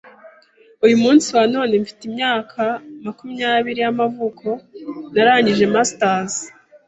Uyu 0.85 0.95
munsi 1.03 1.27
wa 1.35 1.43
none 1.53 1.73
mfite 1.83 2.01
imyaka 2.09 2.63
makumyabiri 3.05 3.79
y’amavuko, 3.85 4.47
narangije 5.13 5.65
masters, 5.75 6.33